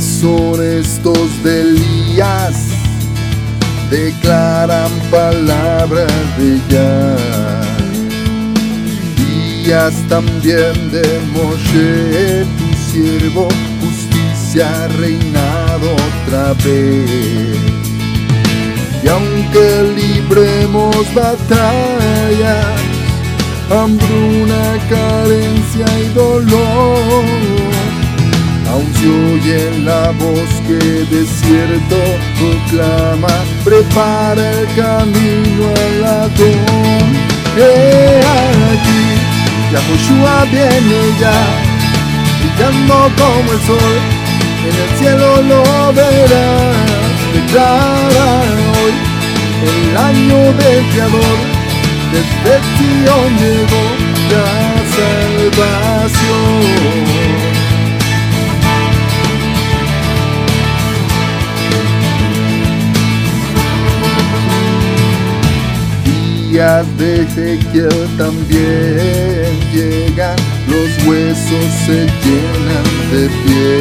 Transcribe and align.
son 0.00 0.62
estos 0.62 1.42
de 1.42 1.62
Elías, 1.62 2.68
declaran 3.90 4.90
palabras 5.10 6.12
de 6.36 6.60
ya. 6.68 7.16
Días 9.16 9.94
también 10.08 10.90
de 10.90 11.20
Moshe, 11.32 12.44
tu 12.58 12.92
siervo, 12.92 13.48
justicia 13.80 14.88
reinado 14.98 15.94
otra 15.94 16.52
vez. 16.64 17.58
Y 19.02 19.08
aunque 19.08 19.94
libremos 19.96 21.14
batallas, 21.14 22.80
hambruna, 23.70 24.78
carencia 24.90 25.86
y 26.00 26.08
dolor, 26.14 27.75
aún 28.76 28.92
se 28.94 29.08
oye 29.32 29.60
la 29.80 30.10
voz 30.22 30.50
que 30.66 30.78
desierto 31.14 31.98
proclama, 32.38 33.34
prepara 33.64 34.50
el 34.60 34.66
camino 34.74 35.64
al 35.84 36.04
Adón. 36.04 37.06
He 37.56 38.20
aquí, 38.74 39.02
Yahushua 39.72 40.36
viene 40.52 41.00
ya, 41.22 41.38
brillando 42.38 42.96
como 43.20 43.48
el 43.56 43.60
sol, 43.68 43.96
en 44.68 44.74
el 44.84 44.90
cielo 44.98 45.28
lo 45.50 45.62
verás, 45.94 46.76
declara 47.34 48.28
hoy 48.78 48.94
el 49.72 49.96
año 49.96 50.38
del 50.60 50.80
Creador, 50.92 51.38
desde 52.12 52.52
Sion 52.76 53.32
días 66.56 66.86
de 66.96 67.20
Ezequiel 67.20 68.08
también 68.16 69.52
llegan, 69.74 70.36
los 70.68 71.06
huesos 71.06 71.66
se 71.84 72.06
llenan 72.24 72.88
de 73.12 73.28
pie. 73.44 73.72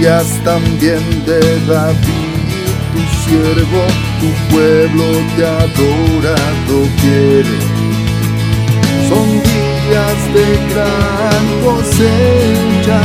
Días 0.00 0.26
también 0.44 1.04
de 1.24 1.40
David, 1.68 2.48
tu 2.92 3.00
siervo, 3.22 3.82
tu 4.20 4.28
pueblo 4.52 5.04
te 5.36 5.46
adora, 5.46 6.36
quiere. 7.00 7.58
Son 9.08 9.28
días 9.50 10.20
de 10.34 10.46
gran 10.72 11.44
cosecha, 11.62 13.00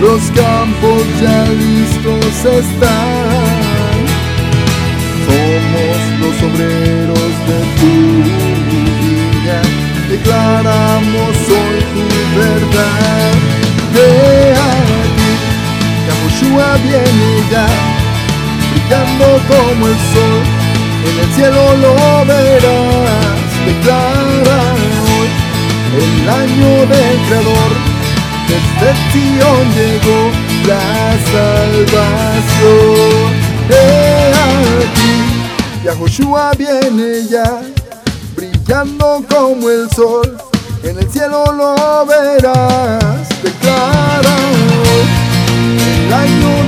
los 0.00 0.22
campos 0.30 1.02
ya 1.20 1.44
listos 1.46 2.36
están 2.54 3.53
Viene 16.82 17.30
ya, 17.50 17.66
brillando 18.72 19.26
como 19.48 19.86
el 19.86 19.94
sol, 20.12 20.42
en 21.06 21.14
el 21.20 21.30
cielo 21.34 21.62
lo 21.76 21.94
verás. 22.26 23.48
Declara 23.64 24.60
hoy 25.06 25.30
el 26.02 26.28
año 26.28 26.70
del 26.86 27.16
Creador, 27.26 27.72
desde 28.48 28.88
Sion 29.12 29.64
llegó 29.74 30.20
la 30.66 30.86
salvación. 31.32 32.64
He 33.70 33.72
aquí, 34.84 35.14
Yahushua 35.84 36.46
viene 36.58 37.08
ya, 37.30 37.48
brillando 38.36 39.06
como 39.28 39.70
el 39.70 39.88
sol, 39.90 40.36
en 40.82 40.98
el 40.98 41.08
cielo 41.10 41.44
lo 41.52 42.04
verás. 42.04 43.28
Declara 43.42 44.36
el 46.06 46.12
año 46.12 46.63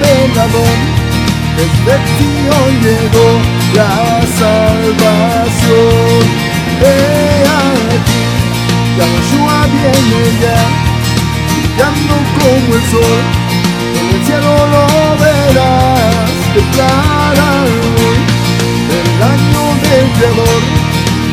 desde 1.57 1.95
ti 2.19 2.31
hoy 2.57 2.75
llegó 2.83 3.29
la 3.75 3.95
salvación. 4.39 5.77
He 6.81 6.87
aquí, 7.43 8.25
Yahushua 8.97 9.59
viene 9.73 10.23
ya, 10.43 10.61
brillando 11.51 12.15
como 12.39 12.71
el 12.75 12.85
sol, 12.91 13.23
en 13.99 14.07
el 14.15 14.21
cielo 14.25 14.53
lo 14.73 14.87
verás, 15.25 16.31
declara 16.55 17.51
hoy, 17.65 18.21
el 18.99 19.11
año 19.35 19.63
del 19.83 20.07
Creador, 20.17 20.63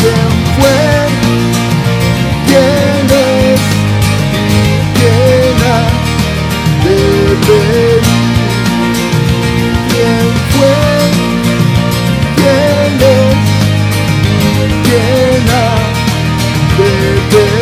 ¿Quién 0.00 0.30
fue? 0.56 1.61
today. 17.30 17.61